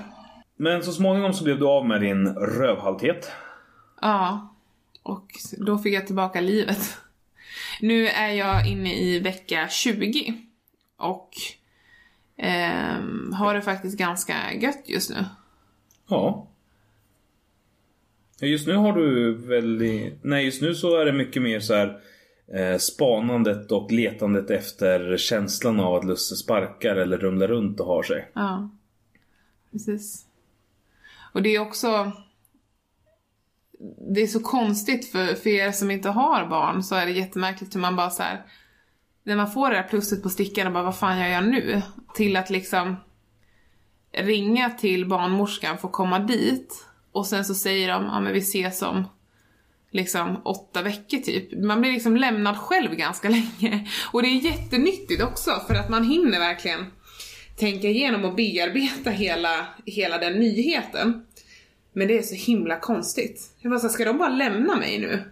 [0.57, 3.33] Men så småningom så blev du av med din rövhalthet.
[4.01, 4.50] Ja,
[5.11, 6.97] och då fick jag tillbaka livet.
[7.81, 10.35] Nu är jag inne i vecka 20
[10.97, 11.31] och
[12.37, 15.25] ehm, har det faktiskt ganska gött just nu.
[16.09, 16.47] Ja.
[18.41, 20.25] Ja, Just nu har du väldigt...
[20.25, 22.01] Nej, just nu så är det mycket mer så här
[22.55, 28.03] eh, spanandet och letandet efter känslan av att Lusse sparkar eller rumlar runt och har
[28.03, 28.31] sig.
[28.33, 28.71] Ja,
[29.73, 30.27] precis.
[31.33, 32.13] Och det är också...
[34.15, 37.75] Det är så konstigt för, för er som inte har barn så är det jättemärkligt
[37.75, 38.43] hur man bara så här.
[39.25, 41.83] När man får det där plusset på stickan och bara vad fan gör jag nu?
[42.15, 42.97] Till att liksom
[44.13, 48.39] ringa till barnmorskan, för att komma dit och sen så säger de ja men vi
[48.39, 49.05] ses om
[49.91, 51.65] liksom åtta veckor typ.
[51.65, 53.29] Man blir liksom lämnad själv ganska
[53.61, 53.89] länge.
[54.13, 56.87] Och det är jättenyttigt också för att man hinner verkligen
[57.57, 61.27] tänka igenom och bearbeta hela, hela den nyheten.
[61.93, 63.51] Men det är så himla konstigt.
[63.59, 65.23] Jag bara så här, ska de bara lämna mig nu?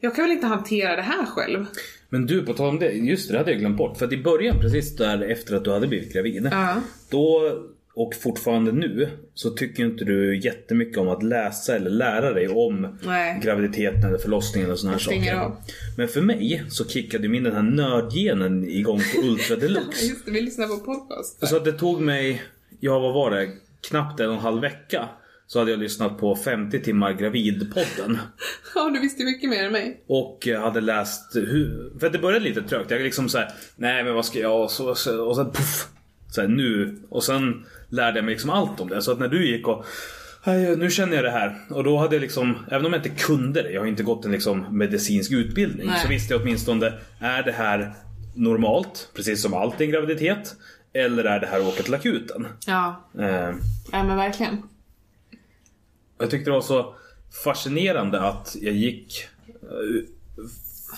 [0.00, 1.66] Jag kan väl inte hantera det här själv?
[2.08, 2.92] Men du, på tal om det.
[2.92, 3.96] Just det, det hade jag glömt bort.
[3.98, 6.48] För att i början, precis där efter att du hade blivit gravid.
[6.52, 6.76] Ja.
[7.10, 7.52] Då,
[7.94, 12.98] och fortfarande nu, så tycker inte du jättemycket om att läsa eller lära dig om
[13.02, 13.40] Nej.
[13.42, 15.34] graviditeten eller förlossningen och såna här saker.
[15.34, 15.56] av.
[15.96, 20.06] Men för mig så kickade min den här nördgenen igång på Ultra Deluxe.
[20.06, 21.48] Just det, vi lyssnar på podcast.
[21.48, 22.42] Så att det tog mig,
[22.80, 23.48] ja vad var det,
[23.88, 25.08] knappt en och en halv vecka.
[25.54, 28.18] Så hade jag lyssnat på 50 timmar gravidpodden.
[28.74, 30.00] Ja, du visste mycket mer än mig.
[30.06, 32.90] Och eh, hade läst hur, för det började lite trögt.
[32.90, 35.86] Jag liksom såhär, nej men vad ska jag, och så, så, och sen puff.
[36.30, 39.02] Så här, nu, och sen lärde jag mig liksom allt om det.
[39.02, 39.84] Så att när du gick och
[40.42, 41.56] "Aj, nu känner jag det här.
[41.70, 44.24] Och då hade jag liksom, även om jag inte kunde det, jag har inte gått
[44.24, 45.86] en liksom medicinsk utbildning.
[45.86, 46.00] Nej.
[46.02, 47.92] Så visste jag åtminstone, är det här
[48.34, 49.08] normalt?
[49.16, 50.54] Precis som allt i en graviditet.
[50.92, 52.46] Eller är det här åka till akuten?
[52.66, 53.54] Ja, Eh,
[53.92, 54.62] ja men verkligen.
[56.18, 56.94] Jag tyckte det var så
[57.44, 59.24] fascinerande att jag gick...
[59.62, 60.04] eh,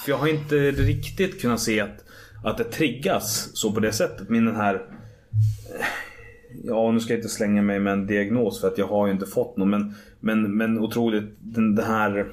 [0.05, 2.05] För jag har inte riktigt kunnat se att,
[2.45, 4.29] att det triggas så på det sättet.
[4.29, 4.75] Min den här...
[4.75, 5.87] eh,
[6.65, 9.13] Ja, nu ska jag inte slänga mig med en diagnos för att jag har ju
[9.13, 9.71] inte fått någon.
[9.71, 12.27] Men, men, men otroligt den, den här...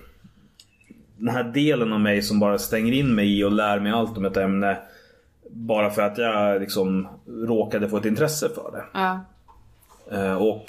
[1.18, 4.18] Den här delen av mig som bara stänger in mig i och lär mig allt
[4.18, 4.78] om ett ämne.
[5.50, 8.84] Bara för att jag liksom råkade få ett intresse för det.
[8.94, 9.20] Ja.
[10.12, 10.66] Eh, Och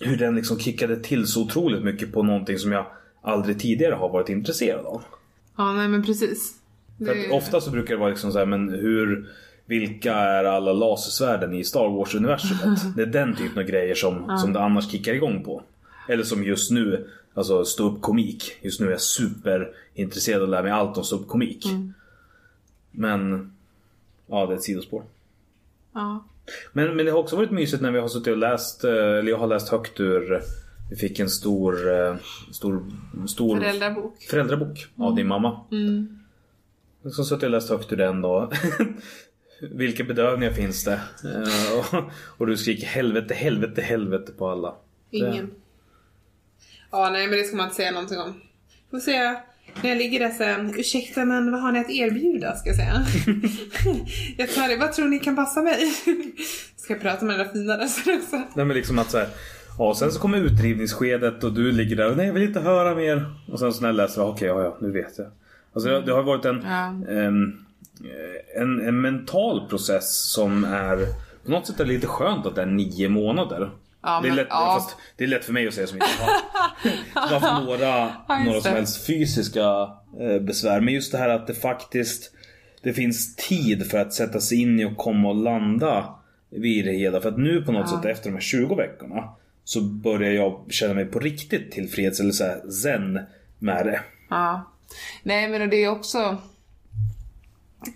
[0.00, 2.86] hur den liksom kickade till så otroligt mycket på någonting som jag
[3.22, 5.02] aldrig tidigare har varit intresserad av.
[5.56, 6.54] Ja, nej men precis.
[6.96, 9.28] Det- ofta så brukar det vara liksom så här, men hur
[9.66, 12.80] vilka är alla lasersvärden i Star Wars-universumet?
[12.96, 15.62] Det är den typen av grejer som, som det annars kickar igång på.
[16.08, 18.56] Eller som just nu, alltså stå upp komik.
[18.62, 21.66] Just nu är jag superintresserad av att lära mig allt om stå upp komik.
[22.90, 23.52] Men,
[24.26, 25.02] ja det är ett sidospår.
[25.92, 26.24] Ja.
[26.72, 29.30] Men, men det har också varit mysigt när vi har suttit och läst, eh, eller
[29.30, 30.40] jag har läst högt ur
[30.90, 32.16] Vi fick en stor, eh,
[32.52, 32.84] stor,
[33.28, 34.22] stor Föräldrabok.
[34.22, 35.60] föräldrabok av din mamma.
[35.72, 36.18] Mm.
[37.12, 38.52] Så satt jag och läste högt ur den då.
[39.60, 41.00] Vilka bedövningar finns det?
[41.24, 44.74] Eh, och, och du skriker helvete, helvete, helvete på alla.
[45.10, 45.50] Ingen.
[46.90, 48.40] Ja, nej men det ska man inte säga någonting om.
[48.90, 49.36] Får se
[49.82, 50.74] när jag ligger där sen.
[50.78, 52.92] Ursäkta men vad har ni att erbjuda ska jag säga.
[54.36, 55.92] jag tar det, vad tror ni kan passa mig?
[56.76, 58.36] ska jag prata med den där fina rösten också.
[58.36, 59.28] Nej men liksom att så här,
[59.78, 62.94] Ja, sen så kommer utdrivningsskedet och du ligger där och nej jag vill inte höra
[62.94, 63.24] mer.
[63.52, 65.26] Och sen så när jag läser, okej ja, ja nu vet jag.
[65.72, 66.86] Alltså det, har varit en, Ja.
[67.12, 67.64] em,
[68.56, 71.06] en, en mental process som är
[71.44, 73.70] på något sätt är det lite skönt att det är nio månader.
[74.02, 74.90] Ja, det, är lätt, ja.
[75.16, 78.60] det är lätt för mig att säga som inte har, som haft några, Ja, några
[78.60, 80.80] som helst fysiska eh, besvär.
[80.80, 82.32] Men just det här att det faktiskt
[82.82, 86.14] det finns tid för att sätta sig in i och komma och landa
[86.50, 87.20] vid det hela.
[87.20, 89.28] För att nu på något sätt efter de här 20 veckorna
[89.64, 93.20] så börjar jag känna mig på riktigt tillfreds eller så här zen
[93.58, 94.00] med det.
[94.30, 94.70] Ja.
[95.22, 96.36] Nej men och det är också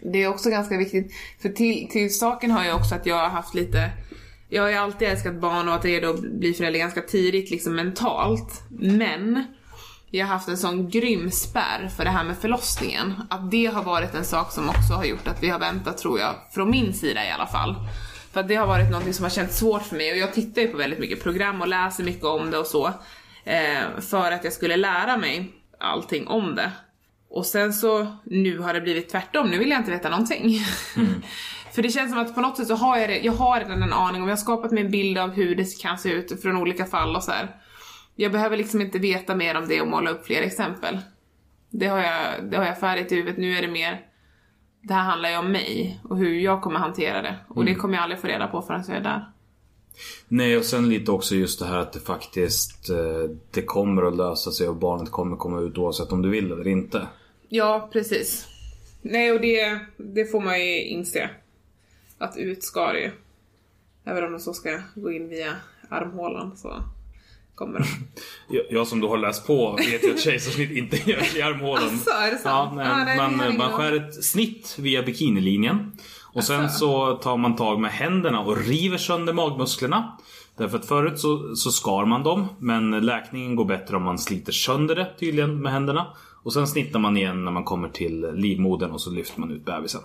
[0.03, 1.12] Det är också ganska viktigt
[1.43, 3.90] för till, till saken har jag också att jag har haft lite
[4.55, 7.51] Jag har ju alltid älskat barn och att det är då bli förälder ganska tidigt
[7.51, 9.45] liksom mentalt Men
[10.11, 13.14] jag har haft en sån grym spärr för det här med förlossningen.
[13.31, 16.21] Att det har varit en sak som också har gjort att vi har väntat tror
[16.21, 17.75] jag, från min sida i alla fall.
[18.33, 20.62] För att det har varit något som har känts svårt för mig och jag tittar
[20.62, 22.87] ju på väldigt mycket program och läser mycket om det och så.
[23.45, 26.73] Eh, för att jag skulle lära mig allting om det.
[27.31, 30.61] Och sen så, nu har det blivit tvärtom, nu vill jag inte veta någonting.
[31.75, 33.83] För det känns som att på något sätt så har jag det, jag har redan
[33.83, 36.43] en aning om, jag har skapat mig en bild av hur det kan se ut
[36.43, 37.57] från olika fall och så här.
[38.17, 40.99] Jag behöver liksom inte veta mer om det och måla upp fler exempel.
[41.71, 44.07] Det har jag, det har jag färdigt i huvudet, nu är det mer
[44.89, 47.37] det här handlar ju om mig och hur jag kommer hantera det.
[47.49, 49.29] Och det kommer jag aldrig få reda på förrän jag är där.
[50.29, 54.17] Nej och sen lite också just det här att det faktiskt eh, Det kommer att
[54.17, 57.07] lösa sig och barnet kommer komma ut oavsett om du vill eller inte.
[57.49, 58.47] Ja, precis.
[59.03, 61.31] Nej, och det, det får man ju inse.
[62.25, 63.11] Att ut ska det ju.
[64.05, 65.53] Även om de så ska gå in via
[65.89, 66.83] armhålan så
[67.55, 67.85] kommer de.
[68.57, 71.95] Jag, jag som då har läst på vet ju att kejsarsnitt inte görs i armhålan.
[71.95, 72.45] Asså, är det sant?
[72.45, 75.93] Ja, nej, Ah, nej, man, man skär ett snitt via bikinilinjen.
[76.35, 76.79] Och sen Asså.
[76.79, 80.19] så tar man tag med händerna och river sönder magmusklerna.
[80.57, 82.47] Därför att förut så, så skar man dem.
[82.59, 86.07] Men läkningen går bättre om man sliter sönder det tydligen med händerna.
[86.43, 89.65] Och sen snittar man igen när man kommer till livmodern och så lyfter man ut
[89.65, 90.01] bebisen.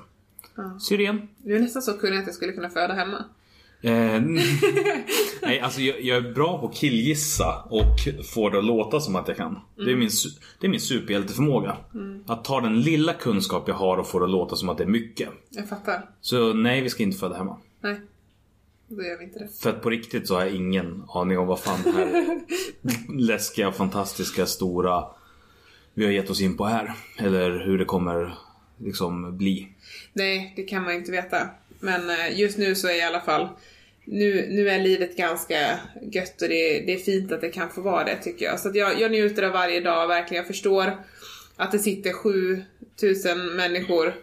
[0.80, 1.28] Syren.
[1.38, 3.26] Du är nästan så kunnig att jag skulle kunna föda hemma.
[3.82, 4.22] Eh,
[5.42, 9.16] nej, alltså jag, jag är bra på att killgissa och få det att låta som
[9.16, 9.60] att jag kan.
[9.76, 10.10] Det, är min,
[10.60, 11.78] det är min superhjälteförmåga.
[12.26, 14.84] Att ta den lilla kunskap jag har och få det att låta som att det
[14.84, 15.30] är mycket.
[15.50, 16.10] Jag fattar.
[16.22, 17.58] Så nej, vi ska inte föda hemma.
[17.82, 18.02] Nej.
[18.88, 19.48] Då gör vi inte det.
[19.62, 22.40] För att på riktigt så har jag ingen aning om vad fan det här
[23.20, 25.04] läskiga, fantastiska, stora
[25.94, 26.94] vi har gett oss in på är.
[27.18, 28.36] Eller hur det kommer
[28.78, 29.68] liksom bli.
[30.14, 31.50] Nej, det kan man inte veta.
[31.80, 33.50] Men eh, just nu så är i alla fall
[34.06, 35.80] nu, nu är livet ganska
[36.12, 38.60] gött och det, det är fint att det kan få vara det tycker jag.
[38.60, 40.42] Så att jag, jag njuter av varje dag verkligen.
[40.42, 40.98] Jag förstår
[41.56, 44.14] att det sitter 7000 människor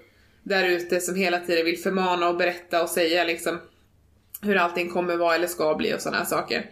[0.43, 3.59] där ute som hela tiden vill förmana och berätta och säga liksom
[4.43, 6.71] hur allting kommer vara eller ska bli och sådana här saker.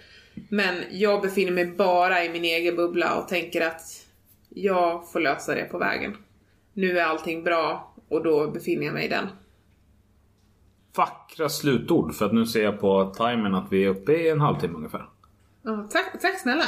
[0.48, 4.06] Men jag befinner mig bara i min egen bubbla och tänker att
[4.48, 6.16] jag får lösa det på vägen.
[6.72, 9.28] Nu är allting bra och då befinner jag mig i den.
[10.96, 14.40] Vackra slutord för att nu ser jag på timern att vi är uppe i en
[14.40, 15.08] halvtimme ungefär.
[15.62, 16.64] Ja, tack, tack snälla.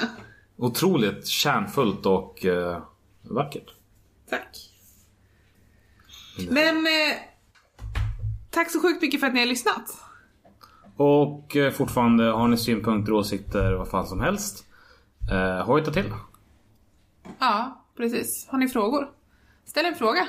[0.57, 2.83] Otroligt kärnfullt och eh,
[3.22, 3.75] vackert.
[4.31, 4.57] Tack.
[6.51, 7.16] Men eh,
[8.51, 10.03] tack så sjukt mycket för att ni har lyssnat.
[10.96, 14.66] Och eh, fortfarande, har ni synpunkter, åsikter, vad fan som helst.
[15.33, 16.12] Eh, hojta till.
[17.38, 18.49] Ja, precis.
[18.49, 19.11] Har ni frågor?
[19.64, 20.29] Ställ en fråga.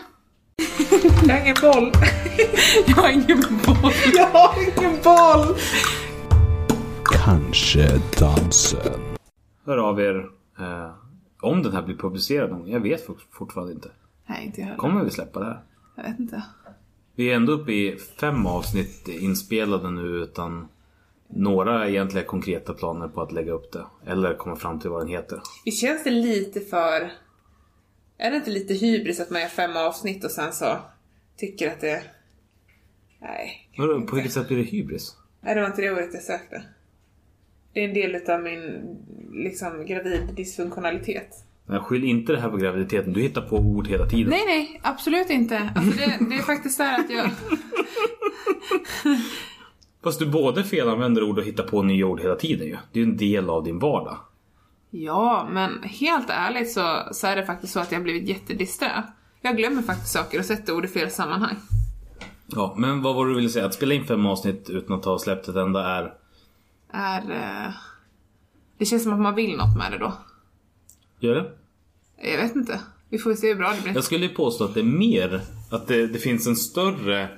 [1.27, 1.91] Jag har ingen boll.
[2.87, 3.91] Jag har ingen boll.
[4.15, 5.55] Jag har ingen boll!
[7.05, 8.99] Kanske dansen.
[9.65, 10.91] Hör av er eh,
[11.41, 12.67] om den här blir publicerad någon.
[12.69, 13.89] Jag vet fort- fortfarande inte.
[14.25, 14.77] Nej, inte jag heller.
[14.77, 15.59] Kommer vi släppa det här?
[15.95, 16.43] Jag vet inte.
[17.15, 20.67] Vi är ändå uppe i fem avsnitt inspelade nu utan
[21.29, 23.85] några egentliga konkreta planer på att lägga upp det.
[24.05, 25.41] Eller komma fram till vad den heter.
[25.65, 27.11] Visst känns det lite för...
[28.17, 30.77] Är det inte lite hybris att man gör fem avsnitt och sen så
[31.37, 32.03] tycker att det...
[33.19, 33.69] Nej.
[33.77, 34.01] Vadå.
[34.01, 35.15] På vilket sätt blir det hybris?
[35.41, 36.63] Nej, det var inte det ordet jag sökte.
[37.73, 38.81] Det är en del utav min
[39.33, 41.43] liksom gravid dysfunktionalitet.
[41.65, 43.13] Nej, Skyll inte det här på graviditeten.
[43.13, 44.29] Du hittar på ord hela tiden.
[44.29, 45.71] Nej, nej, absolut inte.
[45.75, 47.29] Alltså det, det är faktiskt så här att jag...
[50.03, 52.77] Fast du både felanvänder ord och hittar på nya ord hela tiden ju.
[52.91, 54.17] Det är ju en del av din vardag.
[54.89, 59.03] Ja, men helt ärligt så, så är det faktiskt så att jag har blivit jättedisträ.
[59.41, 61.55] Jag glömmer faktiskt saker och sätter ord i fel sammanhang.
[62.47, 63.65] Ja, men vad var det du ville säga?
[63.65, 66.13] Att spela in fem avsnitt utan att ha släppt ett enda är...
[66.93, 67.31] Är...
[67.31, 67.73] eh,
[68.77, 70.13] Det känns som att man vill något med det då.
[71.19, 71.51] Gör det?
[72.31, 72.81] Jag vet inte.
[73.09, 73.95] Vi får se hur bra det blir.
[73.95, 77.29] Jag skulle påstå att det är mer, att det, det finns en större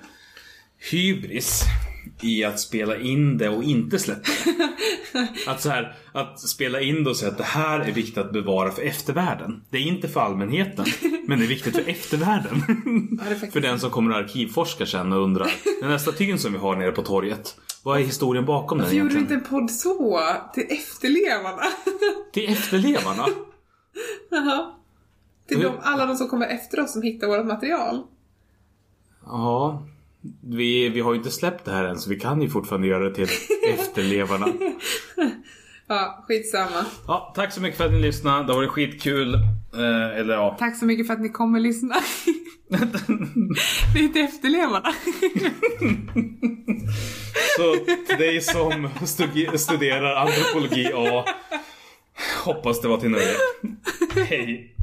[0.91, 1.63] hybris
[2.21, 4.67] i att spela in det och inte släppa det.
[5.47, 8.33] Att så här, att spela in det och säga att det här är viktigt att
[8.33, 9.61] bevara för eftervärlden.
[9.69, 10.85] Det är inte för allmänheten,
[11.27, 12.63] men det är viktigt för eftervärlden.
[13.29, 15.51] Ja, För den som kommer att arkivforska sen och undrar,
[15.81, 18.97] den här statyn som vi har nere på torget, vad är historien bakom den Varför
[18.97, 19.41] gjorde du egentligen?
[19.41, 20.21] inte en podd så?
[20.53, 21.63] Till efterlevarna?
[22.33, 23.25] Till efterlevarna?
[24.29, 24.71] Jaha.
[25.47, 28.03] Till de, alla de som kommer efter oss som hittar vårt material.
[29.25, 29.83] Ja,
[30.41, 33.09] vi, vi har ju inte släppt det här än så vi kan ju fortfarande göra
[33.09, 33.27] det till
[33.73, 34.47] efterlevarna.
[35.87, 36.85] Ja, skitsamma.
[37.07, 38.45] Ja, tack så mycket för att ni lyssnade.
[38.45, 39.33] Det har varit skitkul.
[39.73, 40.55] Eh, eller ja.
[40.59, 41.95] Tack så mycket för att ni kommer lyssna.
[43.93, 44.93] Det är till efterlevarna.
[47.57, 47.75] Så
[48.07, 48.89] till dig som
[49.57, 51.25] studerar antropologi A.
[52.45, 53.35] Hoppas det var till nöje.
[54.15, 54.75] Hej.